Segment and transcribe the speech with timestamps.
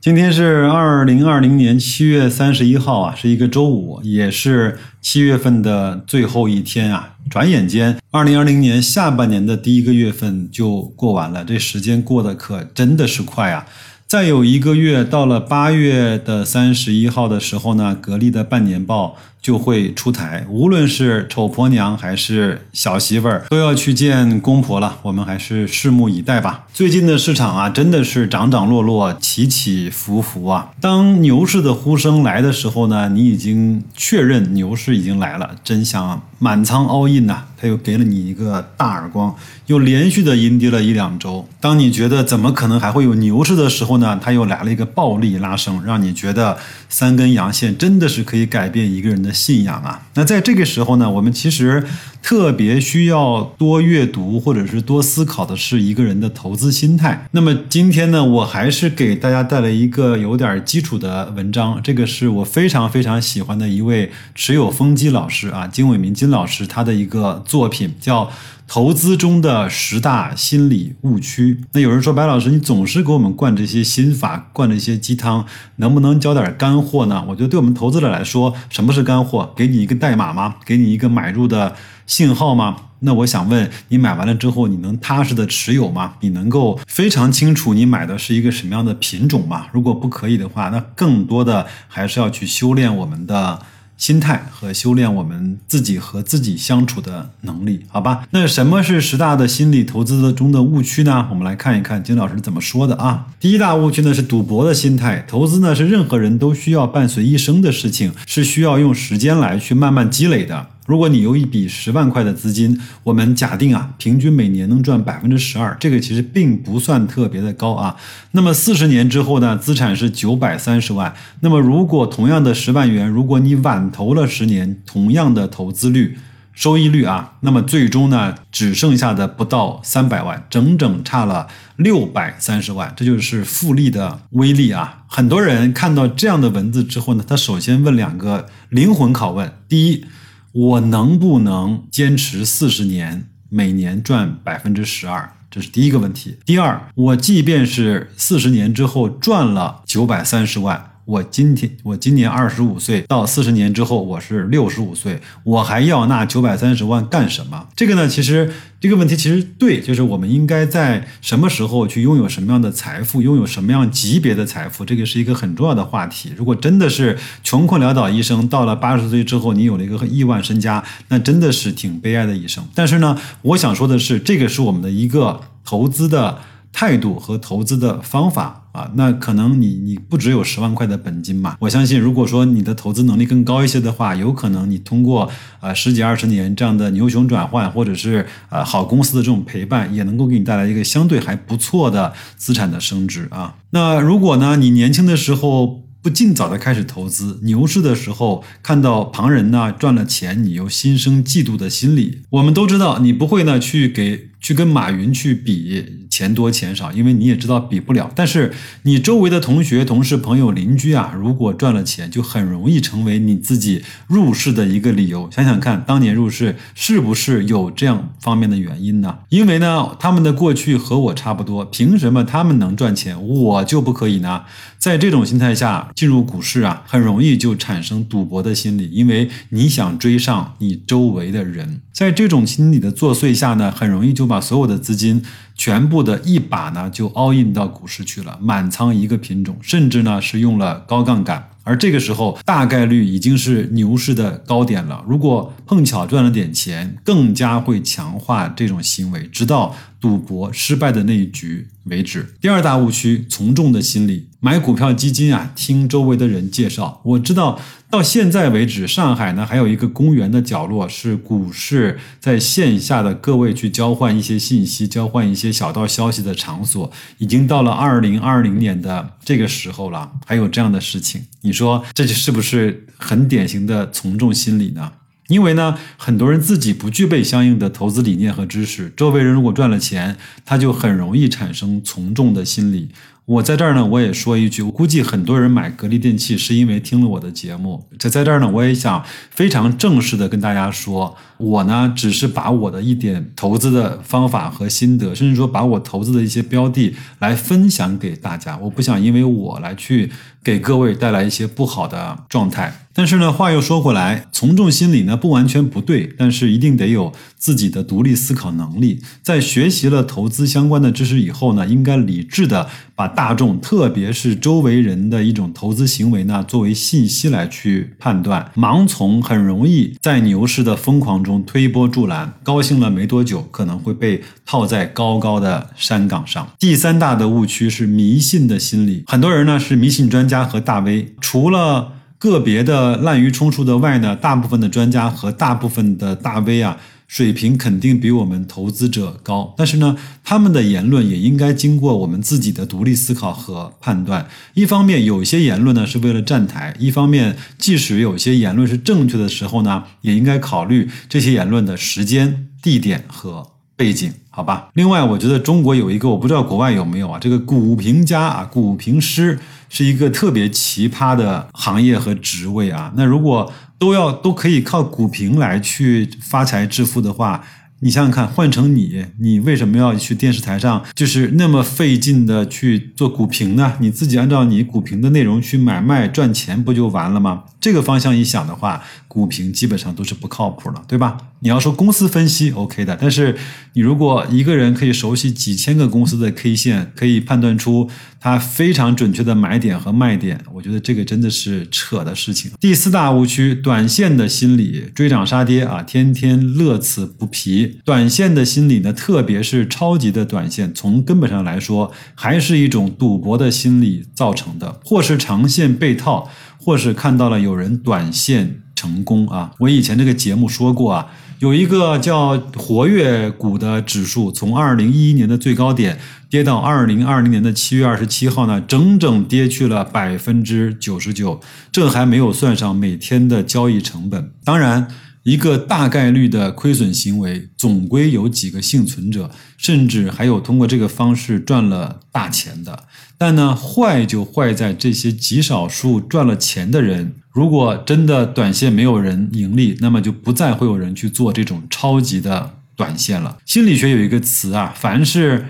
[0.00, 7.16] 今天是二零二零年七月三十一号啊，是一个周五，也是七月份的最后一天啊。
[7.28, 13.66] 转眼间，二零二零年下半年的第一个月份就过完了，这时间过得可真的是快啊！
[14.06, 19.16] 再有一个月，到了八月的三十一号的时候呢，格力的半年报。
[19.48, 24.98] 就会出台，无论是丑婆娘还是小媳妇儿，都要去见公婆了。
[25.00, 26.66] 我们还是拭目以待吧。
[26.74, 30.72] 最近的市场啊，真的是涨涨落落，起起伏伏啊。
[30.82, 37.44] 当牛市的呼声来的时候呢，你已经确认牛市已经来了，真想满仓 all in 呐。
[37.60, 39.34] 他又给了你一个大耳光，
[39.66, 41.44] 又连续的阴跌了一两周。
[41.58, 46.56] 当你觉得怎么可能还会有牛市的时候呢，他又来了一个暴力拉升，让你觉得
[46.88, 49.32] 三根阳线真的是可以改变一个人的。
[49.38, 51.84] 信仰啊，那在这个时候呢，我们其实
[52.20, 57.28] 特别需要多阅读或者是多思考的是一个人的投资心态。
[57.30, 68.30] 那么今天呢，我还是给大家带来一个有点基础的文章，这个是我非常非常喜欢的一位持有风机老师啊，金伟民金老师他的一个作品叫。
[68.68, 71.58] 投资中的十大心理误区。
[71.72, 77.24] 那有人说，白老师，你总是给我们灌这些心法，灌这些鸡汤，能不能教点干货呢？
[77.26, 79.54] 我觉得，对我们投资者来说，什么是干货？
[79.56, 80.56] 给你一个代码吗？
[80.66, 81.74] 给你一个买入的
[82.06, 82.76] 信号吗？
[83.00, 86.16] 那我想问你，买完了之后，你能踏实的持有吗？
[86.20, 89.68] 你能够非常清楚你买的是一个什么样的品种吗？
[89.72, 93.62] 如果不可以的话，那更多的还是要去修炼我们的。
[93.98, 98.26] 心态和修炼我们自己和自己相处的能力，好吧？
[98.30, 101.26] 那什么是十大的心理投资的中的误区呢？
[101.30, 103.26] 我们来看一看金老师怎么说的啊。
[103.40, 110.68] 第一大误区呢是赌博的心态，投资呢是任何人都需要伴随一生的事情，是需要用时间来去慢慢积累的。
[110.88, 117.94] 如果你有一笔十万块的资金，我们假定啊，平均每年能赚百分之十二，这个其实并不算特别的高啊。
[118.32, 121.14] 那么四十年之后呢，资产是九百三十万。
[121.40, 126.16] 那么如果同样的十万元，如果你晚投了十年，同样的投资率、
[126.54, 132.94] 收益率啊，那么最终呢，只剩下的不到三百万，整整差了六百三十万。
[132.96, 135.02] 这就是复利的威力啊！
[135.06, 140.06] 很多人看到这样的文字之后呢，他首先问两个灵魂拷问：第一，
[140.52, 145.32] 我能不能坚持四十年，每年赚百分之十二？
[145.50, 146.36] 这是第一个问题。
[146.44, 150.87] 第二，我即便是四十年之后赚了九百三十万。
[151.08, 157.66] 我今天我今年二十五岁，到四十年之后我是六十五岁，我还要那九百三十万干什么？
[157.74, 166.30] 这个呢，其实这个问题其实对，就是我们应该在什么时候去拥有什么样的财富，拥有什么样级别的财富，这个是一个很重要的话题。
[166.36, 172.62] 如果真的是穷困潦倒一生，到了八十岁之后你有了一个亿万身家，那真的是挺悲哀的一生。
[172.74, 176.40] 但是呢，我想说的是，这个是我们的一个投资的。
[176.72, 181.56] 态度和投资的方法啊，那可能你你不只有十万块的本金嘛？
[181.60, 185.28] 我相信，如果说你的投资能力更高一些的话，有可能你通过
[185.60, 193.56] 呃十几二十年这样的牛熊转换，或者是呃好公司的这种陪伴，也能够给你带来一个相对还不错的资产的升值啊。
[193.70, 205.84] 那如果呢，你年轻的时候不尽早的开始投资，牛市的时候看到旁人呢赚了钱，你又心生嫉妒的心理，我们都知道，你不会呢去给去跟马云去比。
[206.10, 208.10] 钱多钱少，因为你也知道比不了。
[208.12, 215.30] 但是你周围的同学、同事、朋友、邻居啊，如果赚了钱，就很容易成为你自己入市的一个理由。
[215.30, 219.18] 想想看，当年入市是不是有这样方面的原因呢？
[219.28, 224.42] 因为呢，他们的过去和我差不多，凭什么他们能赚钱，我就不可以呢？
[224.76, 231.82] 在这种心态下进入股市啊，很容易就产生赌博的心理，因为你想追上你周围的人。
[231.92, 235.24] 在这种心理的作祟下呢，很容易就把所有的资金。
[235.56, 245.04] 全部的一把呢，就 all in 到股市去了，满仓一个品种，甚至呢是用了高杠杆，而这个时候大概率已经是牛市的高点了。
[245.08, 252.34] 如果碰巧赚了点钱，更加会强化这种行为，直到赌博失败的那一局为止。
[252.40, 254.28] 第二大误区，从众的心理。
[254.40, 266.88] 买股票基金啊，听周围的人介绍，我知道到现在为止，上海呢还有一个公园的角落是股市在线下的各位去交换一些信息、交换一些小道消息的场所，
[267.18, 274.92] 已经到了二零二零年的这个时候了，还有这样的事情，你说这是不是很典型的从众心理呢？
[275.28, 282.88] 因为呢，很多人自己不具备相应的投资理念和知识，周围人如果赚了钱，他就很容易产生从众的心理。
[283.28, 287.86] 我在这儿呢，我也说一句，我估计很多人买格力电器是因为听了我的节目。
[287.98, 298.56] 在在这儿呢，我也想非常正式的跟大家说，我呢只是把我的一点投资的方法和心得，甚至说把我投资的一些标的来分享给大家。
[298.56, 300.10] 我不想因为我来去
[300.42, 302.86] 给各位带来一些不好的状态。
[302.94, 309.02] 但是呢，话又说回来，从众心理呢不完全不对，但是一定得有自己的独立思考能力。
[309.22, 318.50] 在学习了投资相关的知识以后呢，应该理智的把大众，特别是周围人的一种投资行为呢，作为信息来去判断。
[318.56, 326.44] 盲从很容易在牛市的疯狂中推波助澜，高兴了没多久，可能会被套在高高的山岗上。
[326.58, 331.92] 第三大的误区是迷信的心理，很多人呢是迷信专家和大 V，除了。
[332.20, 336.76] 个别的滥竽充数的外呢，大部分的专家和大部分的大 V 啊，
[337.08, 339.52] 水平肯定比我们投资者高。
[339.56, 344.28] 但是呢，他们的言论也应该经过我们自己的独立思考和判断。
[344.54, 353.44] 一方面，有些言论呢是为了站台；一方面，即使有些言论是正确的时候呢，也应该考虑这些言论的时间、地点和
[353.74, 354.12] 背景。
[354.38, 354.68] 好吧。
[354.74, 359.36] 另外，我觉得中国有一个，我不知道国外有没有啊，这个股评家啊，股评师。
[359.70, 362.90] 是一个特别奇葩的行业和职位啊！
[362.96, 367.44] 那如果都要都可以靠股评来去发财致富的话，
[367.80, 373.74] 你想想看，换成你，你为什么要去电视台上就是那么费劲的去做股评呢？
[373.80, 377.44] 你自己按照你股评的内容去买卖赚钱不就完了吗？
[377.60, 381.18] 这个方向一想的话，股评基本上都是不靠谱的，对吧？
[381.40, 383.36] 你要说公司分析 OK 的，但是
[383.74, 387.88] 你如果一个人可以熟悉几千个公司的 K 线，可以判断出
[388.18, 392.50] 它非常准确的买点和卖点，我觉得这个真的是扯的事情。
[392.58, 397.67] 第四大误区，短线的心理，追涨杀跌啊，天天乐此不疲。
[397.84, 406.28] 短线的心理呢，特别是超级的短线，从根本上来说，还是一种赌博的心理造成的，或是长线被套，
[406.58, 409.52] 或是看到了有人短线成功啊。
[409.60, 411.06] 我以前这个节目说过啊。
[411.40, 415.96] 有一个叫活跃股的指数，从二零一一年的最高点
[416.28, 424.32] 跌到二零二零年的七月二十七号呢，整整跌去了百分之九十九，这还没有算上每天的交易成本。
[424.44, 424.88] 当然。
[425.22, 432.84] 一个大概率的亏损行为，总归有几个幸存者，甚至还有通过这个方式赚了大钱的。
[433.16, 443.38] 但呢，坏就坏在这些极少数赚了钱的人，如果真的短线没有人盈利，那么就不再会有人去做这种超级的短线了。
[443.44, 445.46] 心理学有一个词啊，凡是。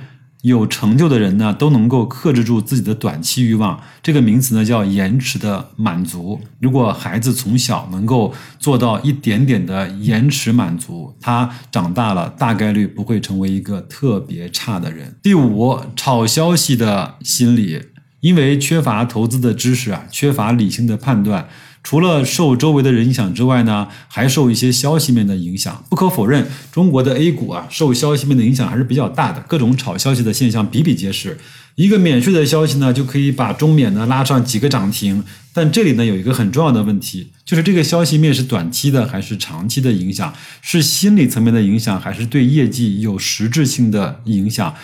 [0.48, 3.80] 有成就的人呢，都能够克制住自己的短期欲望。
[4.02, 6.40] 这个名词呢，叫延迟的满足。
[6.60, 15.14] 如果孩子从小能够做到一点点的延迟满足，他长大了大概率不会成为一个特别差的人。
[15.22, 17.80] 第五，炒消息的心理，
[18.20, 21.48] 因为缺乏投资的知识啊，缺乏理性的判断。
[21.88, 25.82] 除了受周围的人影响之外呢，还受一些消息面的影响。
[25.88, 31.38] 不可否认，中国的 A 股啊，受消息面的影响还是比较大的，各种炒消息的现象比比皆是。
[31.76, 35.24] 一个免税的消息呢，就可以把中免呢拉上几个涨停。
[35.54, 40.30] 但这里呢有一个很重要的问题，就是这个消息面是短期的还是长期的影响？
[40.60, 44.74] 是心理层面的影响，还是对业绩有实质性的影响？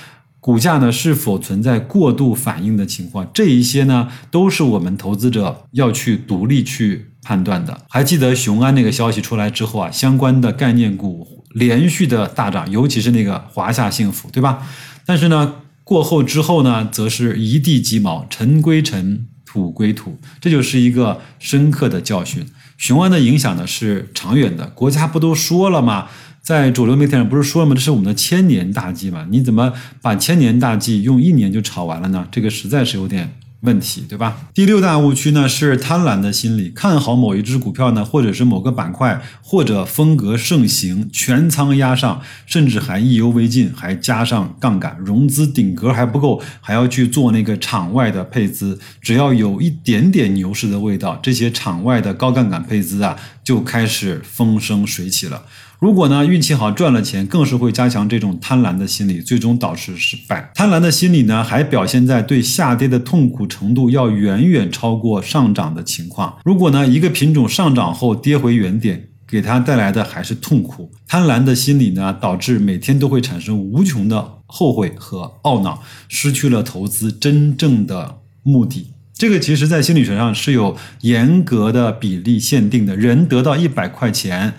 [0.45, 3.27] 股价呢是否存在过度反应的情况？
[3.33, 7.81] 这一些呢都是我们投资者要去独立去判断的。
[7.89, 14.67] 还记得雄安那个消息出来之后啊，相关的概念股连续的大涨，尤其是那个华夏幸福，对吧？
[15.07, 22.47] 但是呢过后之后呢，则是一地鸡毛，尘归尘，土归土，这就是一个深刻的教训。
[22.77, 26.09] 雄安的影响呢是长远的，国家不都说了吗？
[26.45, 27.75] 在主流媒体上不是说了吗？
[27.75, 29.27] 这是我们的千年大计嘛？
[29.31, 29.73] 你怎么
[30.03, 32.29] 把千年大计用一年就炒完了呢？
[32.31, 34.37] 这个实在是有点问题，对吧？
[34.53, 48.79] 第六大误区呢是贪婪的心理，看好某一只股票呢，或者是某个板块或者风格盛行，全仓压上，甚至还意犹未尽，还加上杠杆，融资顶格还不够，还要去做那个场外的配资。
[49.01, 55.45] 只要有一点点牛市的味道，这些场外的高杠杆配资啊，就开始风生水起了。
[55.81, 60.51] 如果呢运气好赚了钱，更是会加强这种贪婪的心理，最终导致失败。
[60.55, 66.39] 贪婪的心理呢，还表现在对下跌的痛苦程度要远远超过上涨的情况。
[66.45, 70.91] 如果呢一个品种上涨后跌回原点，给它带来的还是痛苦。
[71.07, 78.93] 贪婪的心理呢，导致每天都会产生无穷的后悔和懊恼，失去了投资真正的目的。
[79.17, 84.55] 这个其实在心理学上是有严格的比例限定的，人得到一百块钱。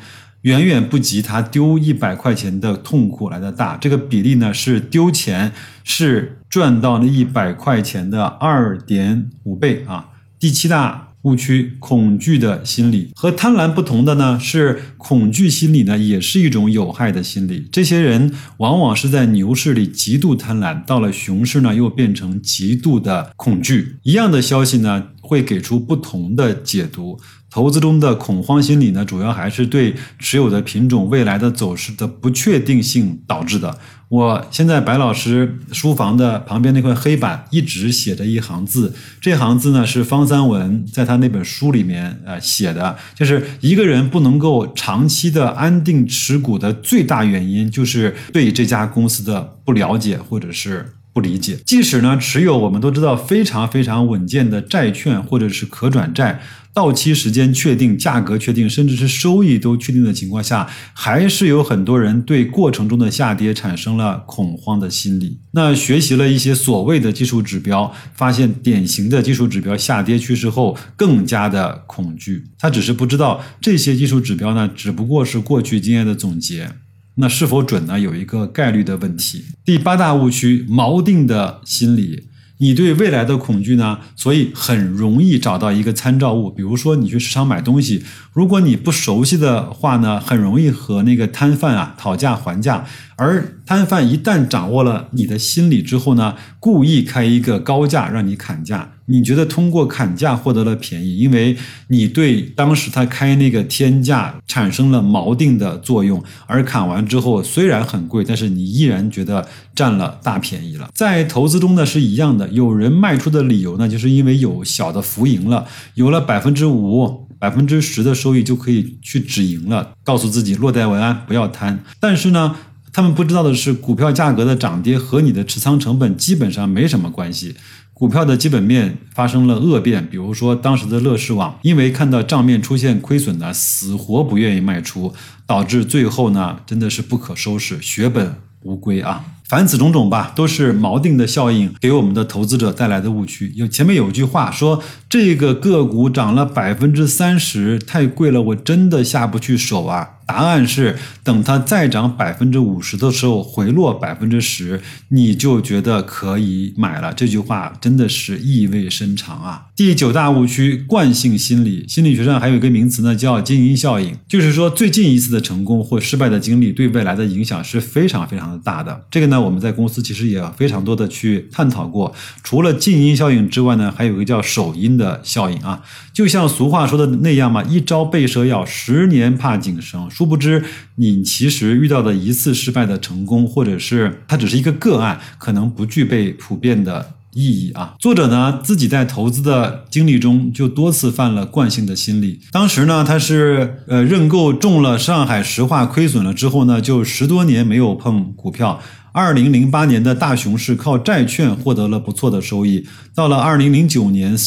[0.46, 3.76] 远远不及他丢一百块钱的痛苦来的大。
[3.78, 5.52] 这个比例呢是丢钱
[5.84, 10.10] 是赚到了一百块钱的二点五倍啊。
[10.40, 11.04] 第七大。
[11.26, 17.68] 误区，恐惧的心理和贪婪不同的呢，是恐惧心理呢，也是一种有害的心理。
[17.72, 23.96] 这些人往往是在牛市里极度贪婪，到了熊市呢，又变成极度的恐惧。
[24.04, 27.20] 一样的消息呢，会给出不同的解读。
[27.56, 33.80] 投资中的恐慌心理呢，主要还是对持有的品种未来的走势的不确定性导致的。
[34.10, 50.92] 我现在白老师书房的旁边那块黑板一直写着一行字，这行字呢是方三文在他那本书里面呃写的，就是一个人不能够长期的安定持股的最大原因，就是对这家公司的不了解或者是。
[51.16, 56.42] 不理解，即使呢持有我们都知道非常非常稳健的债券或者是可转债，
[56.76, 65.40] 到期时间确定、价格确定，甚至是收益都确定的情况下，还是有很多人对过程中的下跌产生了恐慌的心理。
[65.54, 72.44] 那学习了一些所谓的技术指标，发现典型的技术指标下跌趋势后，更加的恐惧。
[72.60, 76.70] 他只是不知道这些技术指标呢，只不过是过去经验的总结。
[77.16, 77.98] 那是否准呢？
[77.98, 79.46] 有一个概率的问题。
[79.64, 82.28] 第八大误区：锚定的心理。
[82.58, 84.00] 你对未来的恐惧呢？
[84.16, 86.50] 所以很容易找到一个参照物。
[86.50, 92.86] 比如说，你去市场买东西，如果你不熟悉的话呢，很容易和那个摊贩啊讨价还价。
[93.18, 98.92] 而摊贩一旦掌握了你的心理之后呢，故意开一个高价让你砍价。
[99.08, 101.56] 你觉得通过砍价获得了便宜，因为
[101.90, 106.24] 你对当时他开那个天价产生了锚定的作用。
[106.48, 110.90] 而砍完之后虽然很贵，但是你依然觉得占了大便宜了。
[110.96, 121.84] 在投资中呢是一样的，有人卖出的理由呢，就是因为有小的浮盈了，有了百分之五、百分之十的收益就可以去止盈了，告诉自己落袋为安，不要贪。
[122.00, 122.56] 但是呢。
[122.96, 127.54] 他们不知道的是，股票价格的涨跌和你的持仓成本基本上没什么关系。
[127.94, 135.14] 股票的基本面发生了恶变，比如说当时的乐视网，因为看到账面出现亏损呢，死活不愿意卖出，
[135.46, 139.26] 导致最后呢，真的是不可收拾，血本无归啊。
[139.44, 143.52] 凡此种种吧，都是锚定的效应给我们的投资者带来的误区。
[143.58, 150.12] 有前面有一句话说，这个个股涨了百分之三十，太贵了，我真的下不去手啊。
[150.26, 157.14] 答案是，等它再涨百分之五十的时候，回落百分之十，你就觉得可以买了。
[157.14, 159.68] 这句话真的是意味深长啊！
[159.76, 161.86] 第九大误区：惯性心理。
[161.88, 169.06] 心理学上还有一个名词呢，叫静音效应，就是说最近一次的成功或失败的经历对未来的影响是非常非常的大的。
[169.12, 172.12] 这个呢，我们在公司其实也非常多的去探讨过。
[172.44, 180.10] 除了静音效应之外呢，还有一个叫首音的效应啊，就像俗话说的那样嘛，一朝被蛇咬，十年怕井绳。
[180.16, 180.64] 殊不知，
[180.96, 187.96] 你其实遇到的一次失败的成功，或者是它只是一个个案，可能不具备普遍的意义啊。
[188.00, 192.40] 作者呢，自己在投资的经历中就多次犯了惯性的心理。
[192.54, 198.82] 当时呢，他是呃认购中了上海石化亏损了之后呢，就十多年没有碰股票。
[199.12, 202.88] 二零零八年的大熊市，靠债券获得了不错的收益。
[203.14, 204.38] 到了二零零九年。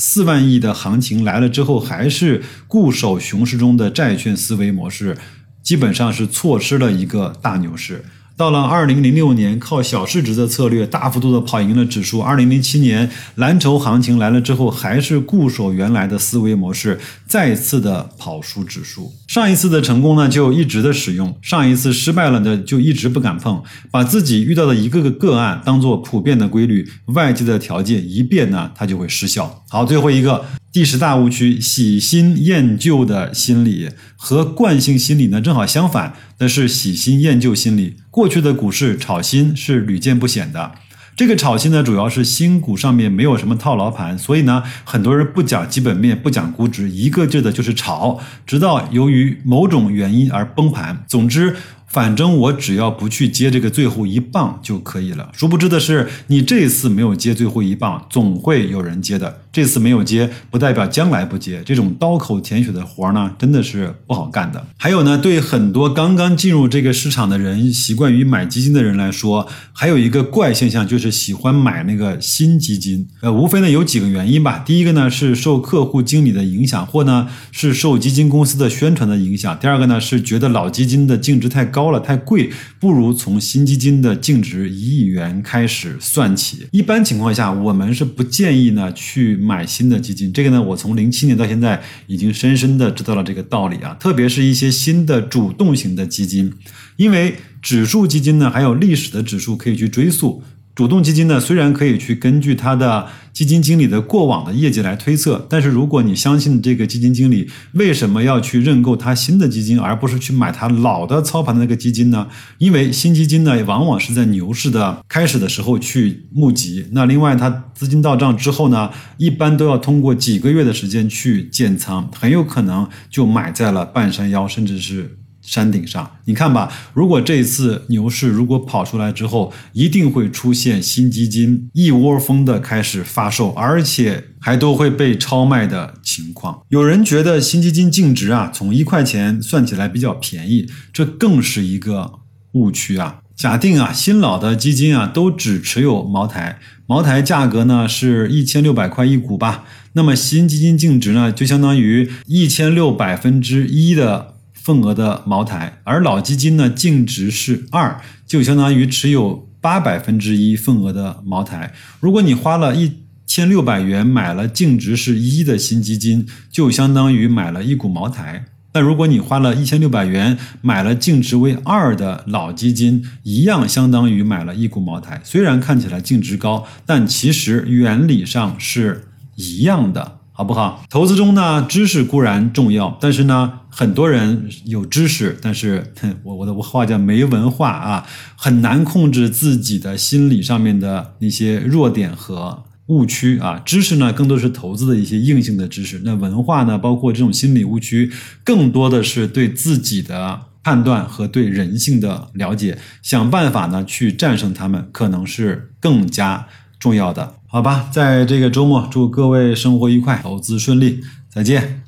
[0.00, 5.18] 四万亿的行情来了之后，还是固守熊市中的债券思维模式，
[5.62, 8.02] 基本上是错失了一个大牛市。
[8.40, 12.22] 到了二零零六年，靠小市值的策略大幅度的跑赢了指数。
[12.22, 19.12] 二零零七年蓝筹行情来了之后，还是固守原来的思维模式，再次的跑输指数。
[19.28, 23.62] 上一次的成功呢，就一直的使用；上一次失败了呢，就一直不敢碰。
[23.90, 29.62] 把自己遇到的一个个个案当做普遍的规律，外界的条件一变呢，它就会失效。
[29.68, 30.42] 好，最后一个。
[30.72, 36.14] 第十大误区：喜新厌旧的心理和惯性心理呢，正好相反。
[36.38, 37.96] 那是喜新厌旧心理。
[38.08, 40.70] 过去的股市炒新是屡见不鲜的。
[41.16, 51.04] 这个炒新呢，主要是新股上面没有什么套牢盘，所以呢，很多人不讲基本面，不讲估值，一个劲的就是炒，直到由于某种原因而崩盘。
[51.08, 51.56] 总之。
[51.90, 55.28] 反正我只要不去接这个最后一棒就可以了。
[55.32, 59.42] 殊不知的是，你这次没有接最后一棒，总会有人接的。
[59.52, 61.60] 这次没有接，不代表将来不接。
[61.66, 64.64] 这种刀口舔血的活儿呢，真的是不好干的。
[64.76, 73.08] 还有呢，对很多刚刚进入这个市场的人，习惯于买基金的人来说，还有一个怪现象，就是喜欢买那个新基金。
[73.22, 74.62] 呃，无非呢有几个原因吧。
[74.64, 79.58] 第一个呢是受客户经理的影响，或呢是受基金公司的宣传的影响。
[79.58, 81.79] 第二个呢是觉得老基金的净值太高。
[81.80, 86.66] 高了、太贵，不如从新基金的净值一亿元开始算起。
[86.72, 90.30] 一般情况下，我们是不建议呢去买新的基金。
[90.30, 93.96] 这个呢，我从零七年到现在已经深深的知道了这个道理啊。
[93.98, 96.52] 特别是一些新的主动型的基金，
[96.98, 100.42] 因为指数基金呢还有历史的指数可以去追溯。
[100.80, 112.26] 主动基金呢，虽然可以去根据它的基金经理的过往的业绩来推测，但是如果你相信这个基金经理，为什么要去认购他新的基金，而不是去买他老的操盘的那个基金呢？
[112.56, 125.18] 因为新基金呢，往往是在牛市的开始的时候去募集，那另外它资金到账之后呢，一般都要通过几个月的时间去建仓，很有可能就买在了半山腰，甚至是。
[125.42, 136.60] 山顶上，你看吧，如果这次牛市如果跑出来之后，一定会出现新基金一窝蜂的开始发售，而且还都会被超卖的情况。
[136.68, 142.20] 有人觉得新基金净值啊，从一块钱算起来比较便宜，这更是一个
[142.52, 143.20] 误区啊。
[143.34, 154.34] 假定啊，新老的基金啊都只持有茅台，茅台价格呢是一千六百块一股吧，那么新基金净值呢就相当于一千六百分之一的。
[154.70, 161.72] 份额的茅台，而老基金呢净值是二，就相当于持有八百分之一份额的茅台。
[161.98, 162.92] 如果你花了一
[163.26, 168.44] 千六百元买了净值是一的新基金，就相当于买了一股茅台。
[168.70, 175.20] 但如果你花了一千六百元买了净值为二的老基金，一样相当于买了一股茅台。
[175.24, 180.19] 虽然看起来净值高，但其实原理上是一样的。
[180.40, 180.82] 好不好？
[180.88, 185.92] 投资中呢，知识固然重要，但是呢，很多人有知识，但是
[186.22, 188.06] 我我的话叫没文化啊，
[188.36, 193.60] 很难控制自己的心理上面的一些弱点和误区啊。
[193.66, 198.10] 知识呢，更多是投资的一些硬性的知识，那文化呢，包括这种心理误区，
[198.42, 206.46] 更多的是对自己的判断和对人性的了解，想办法呢去战胜他们，可能是更加
[206.78, 207.34] 重要的。
[207.52, 211.79] 好吧，在这个周末，祝各位生活愉快，投资顺利，再见。